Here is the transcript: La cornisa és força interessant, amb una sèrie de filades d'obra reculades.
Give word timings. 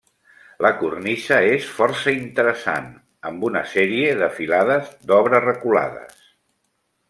La 0.65 0.69
cornisa 0.77 1.37
és 1.49 1.67
força 1.73 2.15
interessant, 2.15 2.89
amb 3.33 3.47
una 3.53 3.63
sèrie 3.77 4.19
de 4.25 4.33
filades 4.41 4.93
d'obra 5.13 5.47
reculades. 5.49 6.29